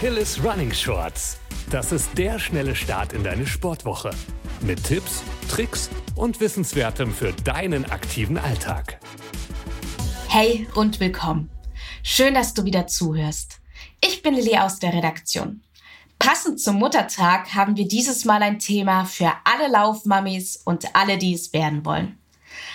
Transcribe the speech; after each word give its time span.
Achilles 0.00 0.42
Running 0.42 0.72
Shorts. 0.72 1.36
Das 1.68 1.92
ist 1.92 2.16
der 2.16 2.38
schnelle 2.38 2.74
Start 2.74 3.12
in 3.12 3.22
deine 3.22 3.46
Sportwoche. 3.46 4.08
Mit 4.62 4.82
Tipps, 4.82 5.22
Tricks 5.50 5.90
und 6.14 6.40
Wissenswertem 6.40 7.12
für 7.12 7.34
deinen 7.44 7.84
aktiven 7.84 8.38
Alltag. 8.38 8.98
Hey 10.26 10.66
und 10.74 11.00
willkommen. 11.00 11.50
Schön, 12.02 12.32
dass 12.32 12.54
du 12.54 12.64
wieder 12.64 12.86
zuhörst. 12.86 13.60
Ich 14.02 14.22
bin 14.22 14.32
Lilly 14.32 14.56
aus 14.56 14.78
der 14.78 14.94
Redaktion. 14.94 15.60
Passend 16.18 16.62
zum 16.62 16.76
Muttertag 16.76 17.52
haben 17.52 17.76
wir 17.76 17.86
dieses 17.86 18.24
Mal 18.24 18.42
ein 18.42 18.58
Thema 18.58 19.04
für 19.04 19.30
alle 19.44 19.70
Laufmammis 19.70 20.62
und 20.64 20.96
alle, 20.96 21.18
die 21.18 21.34
es 21.34 21.52
werden 21.52 21.84
wollen. 21.84 22.18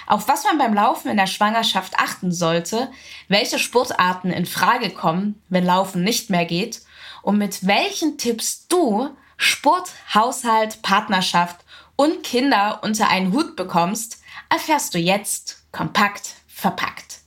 Auf 0.06 0.28
was 0.28 0.44
man 0.44 0.60
beim 0.60 0.76
Laufen 0.76 1.10
in 1.10 1.18
der 1.18 1.26
Schwangerschaft 1.26 1.98
achten 1.98 2.32
sollte, 2.32 2.92
welche 3.30 3.58
Sportarten 3.58 4.30
in 4.30 4.46
Frage 4.46 4.92
kommen, 4.92 5.42
wenn 5.50 5.66
Laufen 5.66 6.04
nicht 6.04 6.30
mehr 6.30 6.46
geht 6.46 6.85
und 7.26 7.40
mit 7.40 7.66
welchen 7.66 8.20
Tipps 8.20 8.68
du 8.68 9.10
Sport, 9.36 9.90
Haushalt, 10.14 10.84
Partnerschaft 10.84 11.66
und 11.96 12.22
Kinder 12.22 12.82
unter 12.84 13.10
einen 13.10 13.34
Hut 13.34 13.56
bekommst, 13.56 14.22
erfährst 14.50 14.94
du 14.94 15.00
jetzt 15.00 15.64
kompakt 15.72 16.36
verpackt. 16.48 17.22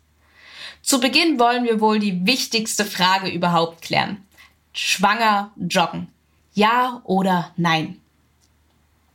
Zu 0.83 1.01
Beginn 1.01 1.41
wollen 1.41 1.65
wir 1.65 1.81
wohl 1.81 1.99
die 1.99 2.25
wichtigste 2.25 2.85
Frage 2.85 3.29
überhaupt 3.29 3.83
klären. 3.83 4.25
Schwanger 4.73 5.51
joggen. 5.57 6.13
Ja 6.55 7.01
oder 7.03 7.53
nein? 7.57 8.01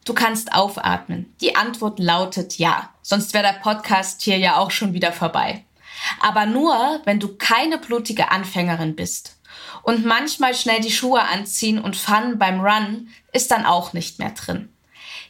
Du 0.03 0.13
kannst 0.13 0.51
aufatmen. 0.51 1.33
Die 1.39 1.55
Antwort 1.55 1.97
lautet 1.97 2.57
ja. 2.57 2.89
Sonst 3.01 3.33
wäre 3.33 3.53
der 3.53 3.59
Podcast 3.59 4.21
hier 4.21 4.37
ja 4.37 4.57
auch 4.57 4.69
schon 4.69 4.91
wieder 4.91 5.13
vorbei. 5.13 5.63
Aber 6.19 6.45
nur, 6.45 6.99
wenn 7.05 7.21
du 7.21 7.37
keine 7.37 7.77
blutige 7.77 8.31
Anfängerin 8.31 8.97
bist. 8.97 9.37
Und 9.81 10.05
manchmal 10.05 10.53
schnell 10.53 10.81
die 10.81 10.91
Schuhe 10.91 11.21
anziehen 11.21 11.79
und 11.79 11.95
Fun 11.95 12.37
beim 12.37 12.61
Run 12.61 13.09
ist 13.31 13.51
dann 13.51 13.65
auch 13.65 13.93
nicht 13.93 14.19
mehr 14.19 14.31
drin. 14.31 14.69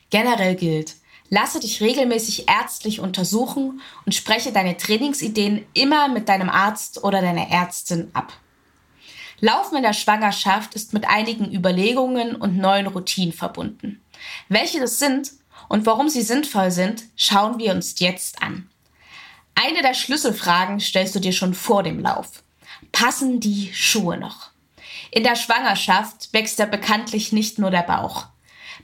Generell 0.09 0.55
gilt, 0.55 0.95
lasse 1.29 1.59
dich 1.59 1.81
regelmäßig 1.81 2.47
ärztlich 2.47 2.99
untersuchen 2.99 3.81
und 4.05 4.13
spreche 4.13 4.51
deine 4.51 4.77
Trainingsideen 4.77 5.65
immer 5.73 6.07
mit 6.07 6.29
deinem 6.29 6.49
Arzt 6.49 7.03
oder 7.03 7.21
deiner 7.21 7.49
Ärztin 7.49 8.11
ab. 8.13 8.33
Laufen 9.39 9.77
in 9.77 9.83
der 9.83 9.93
Schwangerschaft 9.93 10.75
ist 10.75 10.93
mit 10.93 11.07
einigen 11.07 11.51
Überlegungen 11.51 12.35
und 12.35 12.57
neuen 12.57 12.87
Routinen 12.87 13.33
verbunden. 13.33 14.01
Welche 14.47 14.79
das 14.79 14.99
sind 14.99 15.31
und 15.69 15.85
warum 15.85 16.09
sie 16.09 16.21
sinnvoll 16.21 16.71
sind, 16.71 17.03
schauen 17.15 17.57
wir 17.57 17.73
uns 17.73 17.99
jetzt 17.99 18.41
an. 18.41 18.69
Eine 19.55 19.81
der 19.81 19.93
Schlüsselfragen 19.93 20.79
stellst 20.79 21.15
du 21.15 21.19
dir 21.19 21.33
schon 21.33 21.53
vor 21.53 21.83
dem 21.83 21.99
Lauf. 21.99 22.42
Passen 22.91 23.39
die 23.39 23.71
Schuhe 23.73 24.17
noch? 24.17 24.51
In 25.11 25.23
der 25.23 25.35
Schwangerschaft 25.35 26.33
wächst 26.33 26.59
ja 26.59 26.65
bekanntlich 26.65 27.31
nicht 27.31 27.59
nur 27.59 27.71
der 27.71 27.83
Bauch. 27.83 28.27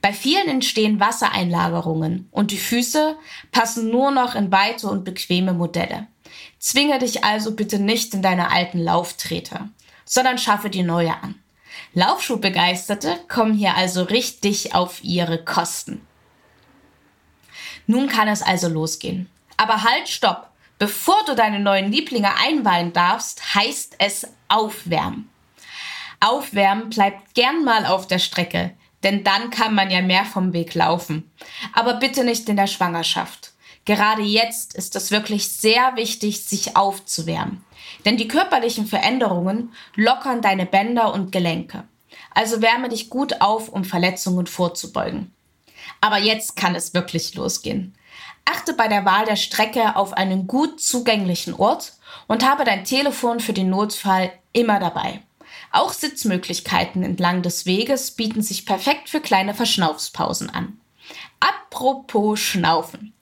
Bei 0.01 0.13
vielen 0.13 0.47
entstehen 0.47 0.99
Wassereinlagerungen 0.99 2.29
und 2.31 2.51
die 2.51 2.57
Füße 2.57 3.17
passen 3.51 3.89
nur 3.89 4.11
noch 4.11 4.35
in 4.35 4.51
weite 4.51 4.87
und 4.87 5.03
bequeme 5.03 5.53
Modelle. 5.53 6.07
Zwinge 6.59 6.99
dich 6.99 7.23
also 7.23 7.55
bitte 7.55 7.79
nicht 7.79 8.13
in 8.13 8.21
deine 8.21 8.51
alten 8.51 8.79
Lauftreter, 8.79 9.69
sondern 10.05 10.37
schaffe 10.37 10.69
dir 10.69 10.83
neue 10.83 11.15
an. 11.21 11.35
Laufschuhbegeisterte 11.93 13.17
kommen 13.27 13.53
hier 13.53 13.75
also 13.75 14.03
richtig 14.03 14.75
auf 14.75 15.03
ihre 15.03 15.43
Kosten. 15.43 16.05
Nun 17.87 18.07
kann 18.07 18.27
es 18.27 18.41
also 18.41 18.67
losgehen. 18.67 19.29
Aber 19.57 19.83
halt, 19.83 20.07
stopp! 20.07 20.48
Bevor 20.79 21.25
du 21.25 21.35
deine 21.35 21.59
neuen 21.59 21.91
Lieblinge 21.91 22.31
einweihen 22.37 22.93
darfst, 22.93 23.53
heißt 23.53 23.95
es 23.99 24.25
aufwärmen. 24.47 25.29
Aufwärmen 26.21 26.89
bleibt 26.89 27.35
gern 27.35 27.65
mal 27.65 27.85
auf 27.85 28.07
der 28.07 28.19
Strecke, 28.19 28.71
denn 29.03 29.25
dann 29.25 29.49
kann 29.49 29.75
man 29.75 29.91
ja 29.91 30.01
mehr 30.01 30.23
vom 30.23 30.53
Weg 30.53 30.73
laufen. 30.75 31.29
Aber 31.73 31.95
bitte 31.95 32.23
nicht 32.23 32.47
in 32.47 32.55
der 32.55 32.67
Schwangerschaft. 32.67 33.51
Gerade 33.83 34.21
jetzt 34.21 34.73
ist 34.73 34.95
es 34.95 35.11
wirklich 35.11 35.49
sehr 35.49 35.97
wichtig, 35.97 36.45
sich 36.45 36.77
aufzuwärmen. 36.77 37.63
Denn 38.05 38.15
die 38.15 38.27
körperlichen 38.29 38.85
Veränderungen 38.85 39.73
lockern 39.95 40.41
deine 40.41 40.65
Bänder 40.65 41.13
und 41.13 41.33
Gelenke. 41.33 41.83
Also 42.33 42.61
wärme 42.61 42.87
dich 42.87 43.09
gut 43.09 43.41
auf, 43.41 43.67
um 43.67 43.83
Verletzungen 43.83 44.47
vorzubeugen. 44.47 45.33
Aber 45.99 46.19
jetzt 46.19 46.55
kann 46.55 46.75
es 46.75 46.93
wirklich 46.93 47.35
losgehen. 47.35 47.95
Achte 48.51 48.73
bei 48.73 48.87
der 48.87 49.05
Wahl 49.05 49.25
der 49.25 49.35
Strecke 49.35 49.95
auf 49.95 50.13
einen 50.13 50.47
gut 50.47 50.81
zugänglichen 50.81 51.53
Ort 51.53 51.93
und 52.27 52.43
habe 52.43 52.63
dein 52.63 52.83
Telefon 52.83 53.39
für 53.39 53.53
den 53.53 53.69
Notfall 53.69 54.31
immer 54.53 54.79
dabei. 54.79 55.21
Auch 55.71 55.93
Sitzmöglichkeiten 55.93 57.03
entlang 57.03 57.43
des 57.43 57.67
Weges 57.67 58.11
bieten 58.11 58.41
sich 58.41 58.65
perfekt 58.65 59.07
für 59.07 59.21
kleine 59.21 59.53
Verschnaufspausen 59.53 60.49
an. 60.49 60.79
Apropos 61.39 62.39
Schnaufen. 62.39 63.13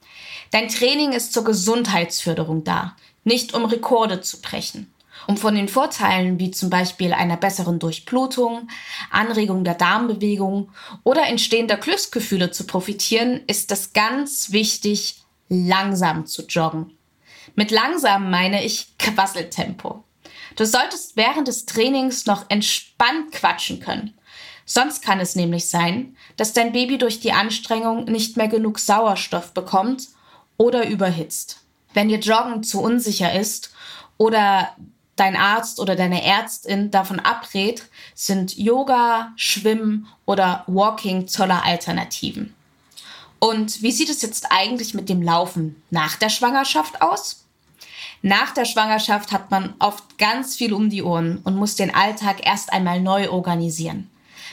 Dein 0.52 0.70
Training 0.70 1.12
ist 1.12 1.34
zur 1.34 1.44
Gesundheitsförderung 1.44 2.64
da, 2.64 2.96
nicht 3.26 3.54
um 3.54 3.66
Rekorde 3.66 4.22
zu 4.22 4.40
brechen. 4.40 4.94
Um 5.26 5.38
von 5.38 5.56
den 5.56 5.68
Vorteilen 5.68 6.40
wie 6.40 6.52
zum 6.52 6.70
Beispiel 6.70 7.14
einer 7.14 7.38
besseren 7.38 7.80
Durchblutung, 7.80 8.70
Anregung 9.10 9.64
der 9.64 9.74
Darmbewegung 9.74 10.70
oder 11.04 11.26
entstehender 11.28 11.78
Glücksgefühle 11.78 12.52
zu 12.52 12.66
profitieren, 12.66 13.42
ist 13.48 13.72
es 13.72 13.94
ganz 13.94 14.52
wichtig, 14.52 15.22
langsam 15.50 16.26
zu 16.26 16.44
joggen. 16.44 16.98
Mit 17.56 17.72
langsam 17.72 18.30
meine 18.30 18.64
ich 18.64 18.98
Quasseltempo. 19.00 20.04
Du 20.56 20.66
solltest 20.66 21.16
während 21.16 21.48
des 21.48 21.66
Trainings 21.66 22.26
noch 22.26 22.46
entspannt 22.50 23.32
quatschen 23.32 23.80
können. 23.80 24.14
Sonst 24.66 25.02
kann 25.02 25.20
es 25.20 25.36
nämlich 25.36 25.70
sein, 25.70 26.18
dass 26.36 26.54
dein 26.54 26.74
Baby 26.74 26.98
durch 26.98 27.20
die 27.22 27.32
Anstrengung 27.32 28.04
nicht 28.06 28.36
mehr 28.36 28.50
genug 28.50 28.80
Sauerstoff 28.80 29.54
bekommt 29.54 30.10
oder 30.58 30.88
überhitzt. 30.88 31.62
Wenn 31.94 32.10
dir 32.10 32.20
Joggen 32.20 32.64
zu 32.64 32.82
unsicher 32.82 33.34
ist 33.34 33.74
oder 34.18 34.76
dein 35.18 35.36
Arzt 35.36 35.80
oder 35.80 35.96
deine 35.96 36.24
Ärztin 36.24 36.92
davon 36.92 37.20
abrät, 37.20 37.84
sind 38.16 38.58
Yoga, 38.58 39.34
Schwimmen 39.36 40.08
oder 40.26 40.64
Walking 40.68 41.28
tolle 41.28 41.64
Alternativen. 41.64 42.54
Und 43.40 43.82
wie 43.82 43.92
sieht 43.92 44.10
es 44.10 44.22
jetzt 44.22 44.48
eigentlich 44.50 44.94
mit 44.94 45.10
dem 45.10 45.22
Laufen 45.22 45.82
nach 45.92 46.16
der 46.16 46.30
Schwangerschaft 46.30 47.02
aus? 47.02 47.46
Nach 48.22 48.52
der 48.52 48.66
Schwangerschaft 48.66 49.32
hat 49.32 49.52
man 49.52 49.76
oft 49.80 50.18
ganz 50.18 50.56
viel 50.56 50.74
um 50.74 50.90
die 50.90 51.04
Ohren 51.04 51.38
und 51.44 51.56
muss 51.56 51.76
den 51.76 51.94
Alltag 51.94 52.46
erst 52.46 52.74
einmal 52.74 53.00
neu 53.00 53.30
organisieren. 53.30 54.10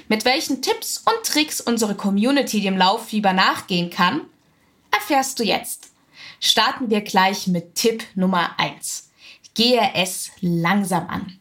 Mit 0.09 0.25
welchen 0.25 0.61
Tipps 0.61 0.99
und 0.99 1.27
Tricks 1.27 1.61
unsere 1.61 1.95
Community 1.95 2.61
dem 2.61 2.77
Lauffieber 2.77 3.33
nachgehen 3.33 3.91
kann, 3.91 4.23
erfährst 4.91 5.39
du 5.39 5.45
jetzt. 5.45 5.93
Starten 6.41 6.91
wir 6.91 7.01
gleich 7.01 7.47
mit 7.47 7.75
Tipp 7.75 8.05
Nummer 8.15 8.51
eins: 8.59 9.11
Gehe 9.55 9.93
es 9.95 10.31
langsam 10.41 11.09
an. 11.09 11.39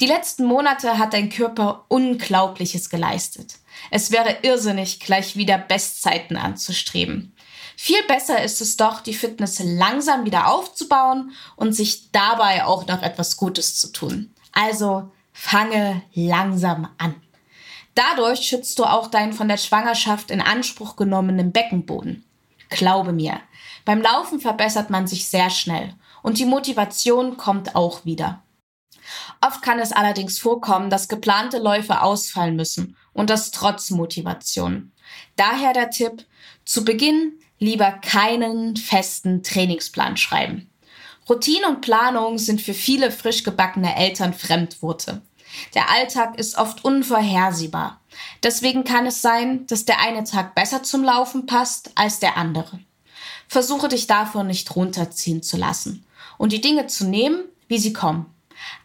Die 0.00 0.06
letzten 0.06 0.44
Monate 0.44 0.98
hat 0.98 1.12
dein 1.12 1.28
Körper 1.28 1.84
Unglaubliches 1.88 2.88
geleistet. 2.88 3.56
Es 3.90 4.10
wäre 4.10 4.38
irrsinnig, 4.42 4.98
gleich 4.98 5.36
wieder 5.36 5.58
Bestzeiten 5.58 6.38
anzustreben. 6.38 7.34
Viel 7.76 8.02
besser 8.04 8.42
ist 8.42 8.60
es 8.60 8.76
doch, 8.76 9.00
die 9.00 9.14
Fitness 9.14 9.60
langsam 9.62 10.24
wieder 10.24 10.52
aufzubauen 10.52 11.32
und 11.56 11.74
sich 11.74 12.10
dabei 12.12 12.64
auch 12.64 12.86
noch 12.86 13.02
etwas 13.02 13.36
Gutes 13.36 13.76
zu 13.76 13.92
tun. 13.92 14.34
Also 14.52 15.10
fange 15.32 16.02
langsam 16.14 16.88
an. 16.98 17.14
Dadurch 17.94 18.40
schützt 18.40 18.78
du 18.78 18.84
auch 18.84 19.08
deinen 19.08 19.32
von 19.32 19.48
der 19.48 19.56
Schwangerschaft 19.56 20.30
in 20.30 20.40
Anspruch 20.40 20.96
genommenen 20.96 21.52
Beckenboden. 21.52 22.24
Glaube 22.70 23.12
mir, 23.12 23.40
beim 23.84 24.00
Laufen 24.00 24.40
verbessert 24.40 24.90
man 24.90 25.06
sich 25.06 25.28
sehr 25.28 25.50
schnell 25.50 25.94
und 26.22 26.38
die 26.38 26.44
Motivation 26.44 27.36
kommt 27.36 27.74
auch 27.74 28.04
wieder. 28.04 28.42
Oft 29.40 29.62
kann 29.62 29.78
es 29.78 29.92
allerdings 29.92 30.38
vorkommen, 30.38 30.90
dass 30.90 31.08
geplante 31.08 31.58
Läufe 31.58 32.02
ausfallen 32.02 32.56
müssen 32.56 32.96
und 33.12 33.30
das 33.30 33.50
trotz 33.50 33.90
Motivation. 33.90 34.92
Daher 35.36 35.72
der 35.72 35.90
Tipp, 35.90 36.26
zu 36.64 36.84
Beginn 36.84 37.38
lieber 37.58 37.90
keinen 37.90 38.76
festen 38.76 39.42
Trainingsplan 39.42 40.16
schreiben. 40.16 40.70
Routine 41.28 41.68
und 41.68 41.80
Planung 41.80 42.38
sind 42.38 42.60
für 42.60 42.74
viele 42.74 43.10
frisch 43.10 43.44
gebackene 43.44 43.94
Eltern 43.96 44.34
Fremdworte. 44.34 45.22
Der 45.74 45.90
Alltag 45.90 46.38
ist 46.38 46.56
oft 46.56 46.84
unvorhersehbar. 46.84 48.00
Deswegen 48.42 48.84
kann 48.84 49.06
es 49.06 49.20
sein, 49.20 49.66
dass 49.66 49.84
der 49.84 50.00
eine 50.00 50.24
Tag 50.24 50.54
besser 50.54 50.82
zum 50.82 51.02
Laufen 51.02 51.46
passt 51.46 51.90
als 51.96 52.20
der 52.20 52.36
andere. 52.36 52.80
Versuche 53.48 53.88
dich 53.88 54.06
davon 54.06 54.46
nicht 54.46 54.74
runterziehen 54.76 55.42
zu 55.42 55.56
lassen 55.56 56.04
und 56.40 56.52
die 56.52 56.62
Dinge 56.62 56.86
zu 56.86 57.04
nehmen, 57.04 57.44
wie 57.68 57.76
sie 57.76 57.92
kommen. 57.92 58.24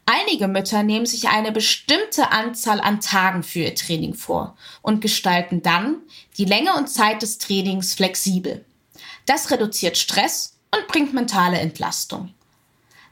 Einige 0.05 0.49
Mütter 0.49 0.83
nehmen 0.83 1.05
sich 1.05 1.29
eine 1.29 1.53
bestimmte 1.53 2.33
Anzahl 2.33 2.81
an 2.81 2.99
Tagen 2.99 3.43
für 3.43 3.59
ihr 3.59 3.75
Training 3.75 4.13
vor 4.13 4.57
und 4.81 4.99
gestalten 4.99 5.61
dann 5.61 6.01
die 6.37 6.43
Länge 6.43 6.75
und 6.75 6.89
Zeit 6.89 7.21
des 7.21 7.37
Trainings 7.37 7.93
flexibel. 7.93 8.65
Das 9.25 9.51
reduziert 9.51 9.97
Stress 9.97 10.57
und 10.75 10.85
bringt 10.89 11.13
mentale 11.13 11.57
Entlastung. 11.57 12.33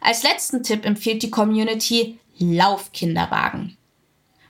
Als 0.02 0.24
letzten 0.24 0.62
Tipp 0.62 0.86
empfiehlt 0.86 1.24
die 1.24 1.32
Community 1.32 2.20
Laufkinderwagen. 2.38 3.78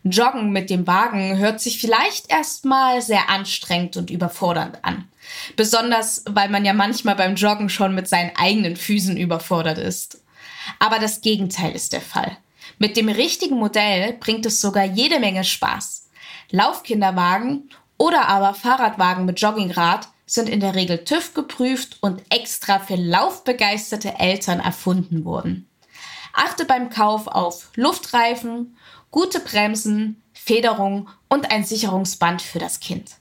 Joggen 0.03 0.51
mit 0.51 0.69
dem 0.69 0.85
Wagen 0.85 1.38
hört 1.38 1.61
sich 1.61 1.79
vielleicht 1.79 2.29
erstmal 2.29 3.01
sehr 3.01 3.29
anstrengend 3.29 3.95
und 3.95 4.09
überfordernd 4.09 4.83
an. 4.83 5.07
Besonders, 5.55 6.23
weil 6.27 6.50
man 6.50 6.65
ja 6.65 6.73
manchmal 6.73 7.15
beim 7.15 7.35
Joggen 7.35 7.69
schon 7.69 7.95
mit 7.95 8.09
seinen 8.09 8.35
eigenen 8.35 8.75
Füßen 8.75 9.15
überfordert 9.15 9.77
ist. 9.77 10.21
Aber 10.79 11.00
das 11.00 11.21
Gegenteil 11.21 11.71
ist 11.71 11.94
der 11.94 12.01
Fall. 12.01 12.38
Mit 12.79 12.97
dem 12.97 13.07
richtigen 13.07 13.57
Modell 13.57 14.13
bringt 14.13 14.45
es 14.45 14.59
sogar 14.59 14.83
jede 14.83 15.19
Menge 15.19 15.44
Spaß. 15.44 16.09
Laufkinderwagen 16.51 17.69
oder 17.97 18.27
aber 18.27 18.53
Fahrradwagen 18.53 19.25
mit 19.25 19.39
Joggingrad 19.39 20.09
sind 20.25 20.49
in 20.49 20.59
der 20.59 20.75
Regel 20.75 21.03
TÜV 21.03 21.33
geprüft 21.33 21.97
und 22.01 22.21
extra 22.29 22.79
für 22.79 22.95
laufbegeisterte 22.95 24.19
Eltern 24.19 24.59
erfunden 24.59 25.25
worden. 25.25 25.69
Achte 26.33 26.65
beim 26.65 26.89
Kauf 26.89 27.27
auf 27.27 27.69
Luftreifen, 27.75 28.75
gute 29.13 29.39
Bremsen, 29.39 30.21
Federung 30.33 31.07
und 31.30 31.51
ein 31.51 31.63
Sicherungsband 31.63 32.42
für 32.42 32.57
das 32.57 32.80
Kind. 32.80 33.12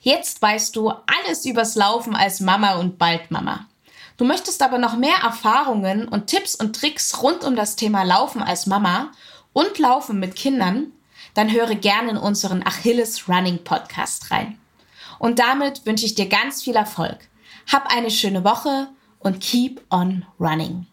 Jetzt 0.00 0.42
weißt 0.42 0.74
du 0.74 0.90
alles 0.90 1.46
übers 1.46 1.76
Laufen 1.76 2.16
als 2.16 2.40
Mama 2.40 2.74
und 2.74 2.98
bald 2.98 3.30
Mama. 3.30 3.68
Du 4.16 4.24
möchtest 4.24 4.60
aber 4.62 4.78
noch 4.78 4.96
mehr 4.96 5.14
Erfahrungen 5.22 6.08
und 6.08 6.26
Tipps 6.26 6.56
und 6.56 6.74
Tricks 6.74 7.22
rund 7.22 7.44
um 7.44 7.54
das 7.54 7.76
Thema 7.76 8.02
Laufen 8.02 8.42
als 8.42 8.66
Mama 8.66 9.12
und 9.52 9.78
Laufen 9.78 10.18
mit 10.18 10.34
Kindern? 10.34 10.90
Dann 11.34 11.52
höre 11.52 11.76
gerne 11.76 12.10
in 12.10 12.16
unseren 12.16 12.66
Achilles 12.66 13.28
Running 13.28 13.62
Podcast 13.62 14.32
rein. 14.32 14.58
Und 15.20 15.38
damit 15.38 15.86
wünsche 15.86 16.04
ich 16.04 16.16
dir 16.16 16.28
ganz 16.28 16.64
viel 16.64 16.74
Erfolg. 16.74 17.28
Hab 17.72 17.86
eine 17.94 18.10
schöne 18.10 18.42
Woche 18.42 18.88
und 19.20 19.40
keep 19.40 19.82
on 19.88 20.26
running. 20.40 20.86